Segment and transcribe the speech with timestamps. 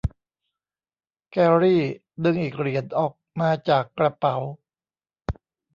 [1.31, 1.81] แกรี่
[2.23, 4.35] ดึงอีกเหรียญออกมาจากกระเป๋า